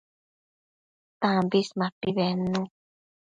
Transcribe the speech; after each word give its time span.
Tambis 1.19 1.69
mapi 1.79 2.09
bednu 2.17 2.61